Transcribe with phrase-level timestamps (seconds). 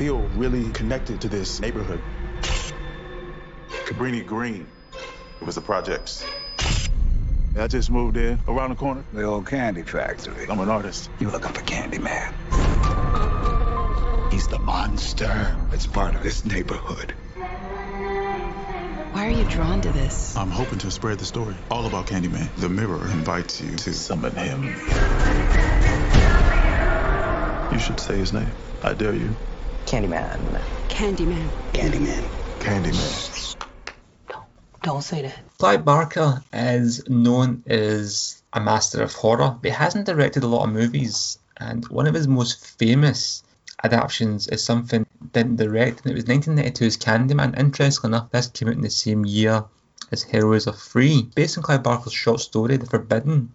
[0.00, 2.00] really connected to this neighborhood.
[3.86, 4.66] Cabrini Green.
[5.40, 6.24] It was the projects.
[7.58, 9.04] I just moved in around the corner.
[9.12, 10.46] The old candy factory.
[10.50, 11.10] I'm an artist.
[11.18, 12.34] You looking for Candyman?
[14.32, 17.14] He's the monster that's part of this neighborhood.
[19.12, 20.36] Why are you drawn to this?
[20.36, 22.54] I'm hoping to spread the story all about Candyman.
[22.56, 24.64] The mirror invites you to summon him.
[27.72, 28.52] You should say his name.
[28.82, 29.34] I dare you.
[29.86, 30.64] Candyman.
[30.88, 31.52] Candyman.
[31.72, 32.30] Candyman.
[32.58, 33.56] Candyman.
[34.82, 35.38] Don't say that.
[35.58, 40.64] Clive Barker is known as a master of horror, but he hasn't directed a lot
[40.64, 41.38] of movies.
[41.58, 43.44] And one of his most famous
[43.84, 47.56] adaptations is something he didn't direct, and it was 1992's Candyman.
[47.56, 49.64] Interestingly enough, this came out in the same year
[50.10, 51.30] as Hellraiser Three.
[51.34, 53.54] Based on Clive Barker's short story, The Forbidden,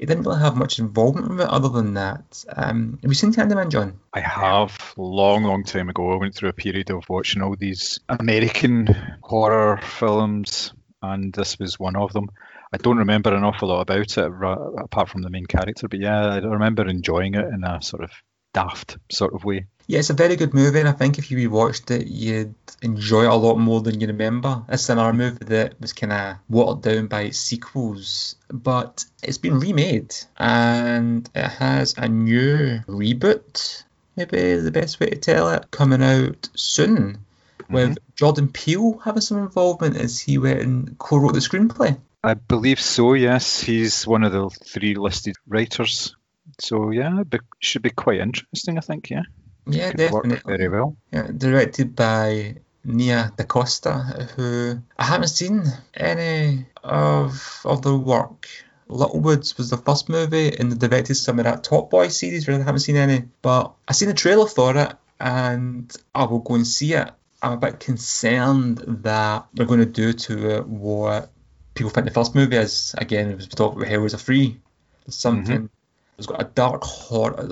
[0.00, 2.42] he didn't really have much involvement with it other than that.
[2.48, 4.00] Um, have you seen Candyman, John?
[4.14, 6.12] I have long, long time ago.
[6.12, 8.86] I went through a period of watching all these American
[9.22, 12.30] horror films, and this was one of them.
[12.72, 14.32] I don't remember an awful lot about it
[14.78, 18.10] apart from the main character, but yeah, I remember enjoying it in a sort of
[18.54, 19.66] daft sort of way.
[19.90, 23.24] Yeah, it's a very good movie, and I think if you rewatched it, you'd enjoy
[23.24, 24.62] it a lot more than you remember.
[24.68, 29.58] It's another movie that was kind of watered down by its sequels, but it's been
[29.58, 33.82] remade, and it has a new reboot,
[34.14, 37.18] maybe the best way to tell it, coming out soon,
[37.58, 37.74] mm-hmm.
[37.74, 41.98] with Jordan Peele having some involvement as he went and co-wrote the screenplay.
[42.22, 43.60] I believe so, yes.
[43.60, 46.14] He's one of the three listed writers.
[46.60, 49.22] So yeah, it should be quite interesting, I think, yeah.
[49.66, 50.40] Yeah, definitely.
[50.44, 50.96] very well.
[51.12, 58.48] Yeah, directed by Nia DaCosta, who I haven't seen any of of their work.
[58.88, 62.48] Little Woods was the first movie, and they directed some of that Top Boy series,
[62.48, 63.24] where I haven't seen any.
[63.40, 67.10] But I seen the trailer for it, and I will go and see it.
[67.42, 71.30] I'm a bit concerned that they're going to do to it what
[71.74, 72.94] people think the first movie is.
[72.98, 74.60] Again, it was talked about Hellraiser Three.
[75.06, 75.70] There's something.
[76.18, 77.46] It's got a dark horror.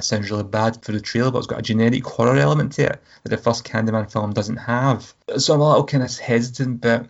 [0.00, 2.84] That sounds really bad for the trailer, but it's got a generic horror element to
[2.86, 5.12] it that the first Candyman film doesn't have.
[5.36, 7.06] So I'm a little kind of hesitant, but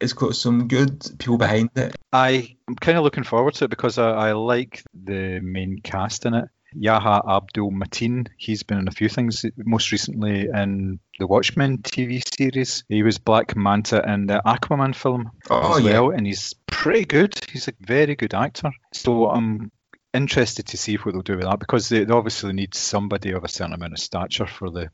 [0.00, 1.96] it's got some good people behind it.
[2.12, 6.24] I am kind of looking forward to it because I, I like the main cast
[6.24, 6.44] in it.
[6.74, 12.84] Yahya Abdul-Mateen, he's been in a few things, most recently in the Watchmen TV series.
[12.88, 15.90] He was Black Manta in the Aquaman film Oh, as yeah.
[16.00, 17.34] well, and he's pretty good.
[17.50, 18.70] He's a very good actor.
[18.92, 19.72] So I'm
[20.14, 23.44] interested to see what they'll do with that because they, they obviously need somebody of
[23.44, 24.90] a certain amount of stature for the,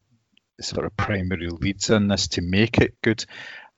[0.60, 3.24] sort of primary leads in this to make it good.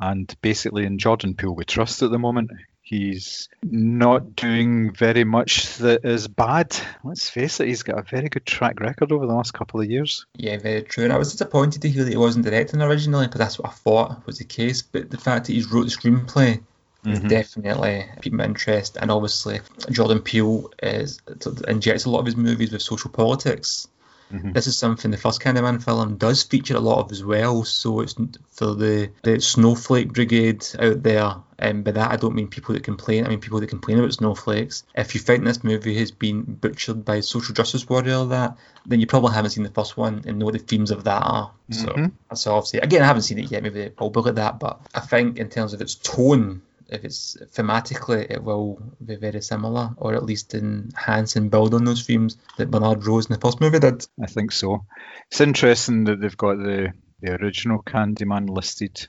[0.00, 2.50] And basically, in Jordan Peele, we trust at the moment.
[2.80, 6.74] He's not doing very much that is bad.
[7.04, 9.90] Let's face it, he's got a very good track record over the last couple of
[9.90, 10.24] years.
[10.34, 11.04] Yeah, very true.
[11.04, 13.74] And I was disappointed to hear that he wasn't directing originally because that's what I
[13.74, 14.80] thought was the case.
[14.80, 16.62] But the fact that he's wrote the screenplay
[17.04, 18.96] has definitely piqued my interest.
[19.00, 21.20] And obviously, Jordan Peele is
[21.66, 23.88] injects a lot of his movies with social politics.
[24.32, 24.52] Mm-hmm.
[24.52, 27.64] This is something the first Candyman film does feature a lot of as well.
[27.64, 28.14] So it's
[28.52, 31.34] for the, the snowflake brigade out there.
[31.58, 33.26] And by that, I don't mean people that complain.
[33.26, 34.84] I mean people that complain about snowflakes.
[34.94, 38.56] If you think this movie has been butchered by social justice warrior, or that
[38.86, 41.22] then you probably haven't seen the first one and know what the themes of that
[41.22, 41.50] are.
[41.70, 42.80] So that's all I'll.
[42.82, 43.62] Again, I haven't seen it yet.
[43.62, 47.36] Maybe I'll look at that, but I think in terms of its tone, if it's
[47.52, 52.36] thematically, it will be very similar, or at least enhance and build on those themes
[52.56, 54.06] that Bernard Rose in the first movie did.
[54.22, 54.84] I think so.
[55.30, 59.06] It's interesting that they've got the, the original Candyman listed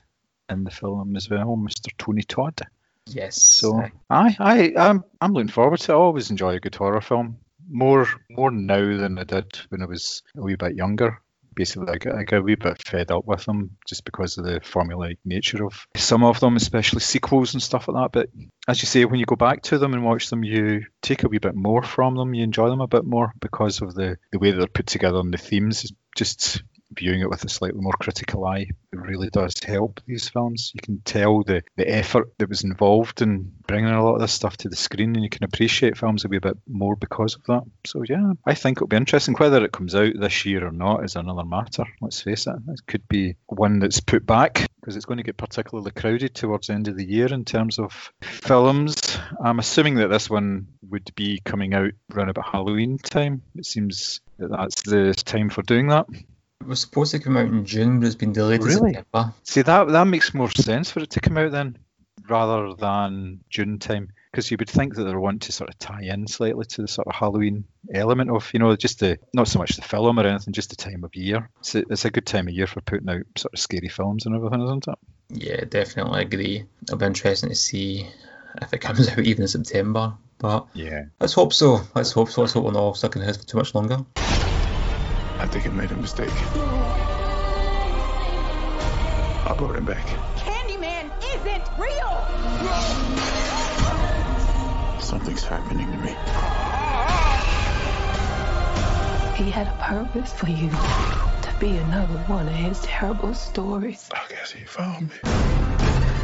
[0.48, 1.88] in the film as well, Mr.
[1.98, 2.60] Tony Todd.
[3.06, 3.42] Yes.
[3.42, 3.84] So.
[4.08, 5.94] I, I, I'm, I'm looking forward to it.
[5.94, 7.38] I always enjoy a good horror film.
[7.68, 11.20] More, more now than I did when I was a wee bit younger.
[11.54, 15.18] Basically, I get, a wee bit fed up with them just because of the formulaic
[15.24, 18.12] nature of some of them, especially sequels and stuff like that.
[18.12, 18.30] But
[18.68, 21.28] as you say, when you go back to them and watch them, you take a
[21.28, 22.34] wee bit more from them.
[22.34, 25.32] You enjoy them a bit more because of the, the way they're put together and
[25.32, 25.92] the themes.
[26.16, 26.62] Just
[26.94, 30.72] viewing it with a slightly more critical eye, it really does help these films.
[30.74, 34.32] You can tell the, the effort that was involved in bringing a lot of this
[34.32, 37.44] stuff to the screen, and you can appreciate films a wee bit more because of
[37.44, 37.62] that.
[37.84, 39.34] So, yeah, I think it'll be interesting.
[39.34, 41.84] Whether it comes out this year or not is another matter.
[42.00, 42.56] Let's face it.
[42.68, 46.66] It could be one that's put back because it's going to get particularly crowded towards
[46.66, 49.16] the end of the year in terms of films.
[49.42, 53.42] I'm assuming that this one would be coming out around about Halloween time.
[53.54, 56.06] It seems that that's the time for doing that.
[56.62, 58.94] It was supposed to come out in June, but it's been delayed to Really?
[58.94, 59.34] September.
[59.42, 61.76] See that that makes more sense for it to come out then,
[62.28, 64.08] rather than June time.
[64.30, 66.88] because you would think that they want to sort of tie in slightly to the
[66.88, 70.26] sort of Halloween element of, you know, just the not so much the film or
[70.26, 71.50] anything, just the time of year.
[71.60, 74.24] It's a, it's a good time of year for putting out sort of scary films
[74.24, 74.98] and everything, isn't it?
[75.30, 76.64] Yeah, definitely agree.
[76.84, 78.08] It'll be interesting to see
[78.62, 80.14] if it comes out even in September.
[80.38, 81.04] But Yeah.
[81.20, 81.80] let's hope so.
[81.94, 82.40] Let's hope so.
[82.40, 83.98] Let's hope we're not stuck in his for too much longer.
[85.38, 86.32] I think I made a mistake.
[89.44, 90.06] I brought him back.
[90.36, 92.24] Candyman isn't real!
[95.00, 96.14] Something's happening to me.
[99.36, 104.08] He had a purpose for you to be another one of his terrible stories.
[104.12, 105.16] I guess he found me.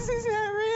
[0.00, 0.69] this is Harry.